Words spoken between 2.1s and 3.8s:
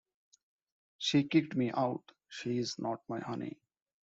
she's not my honey.